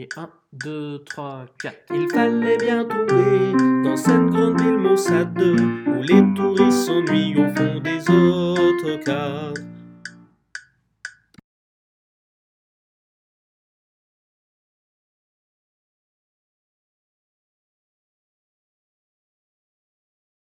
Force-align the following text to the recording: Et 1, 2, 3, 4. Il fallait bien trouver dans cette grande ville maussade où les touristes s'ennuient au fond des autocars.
Et 0.00 0.08
1, 0.16 0.30
2, 0.52 1.02
3, 1.06 1.46
4. 1.60 1.74
Il 1.92 2.08
fallait 2.08 2.56
bien 2.56 2.84
trouver 2.84 3.52
dans 3.82 3.96
cette 3.96 4.26
grande 4.26 4.60
ville 4.60 4.78
maussade 4.78 5.36
où 5.42 6.02
les 6.02 6.22
touristes 6.36 6.86
s'ennuient 6.86 7.34
au 7.36 7.48
fond 7.52 7.80
des 7.80 8.08
autocars. 8.08 9.54